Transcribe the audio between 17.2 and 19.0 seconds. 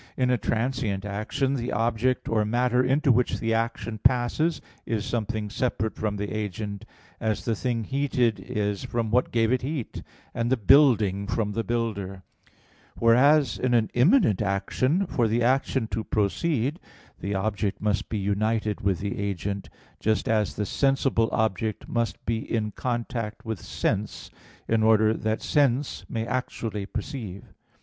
object must be united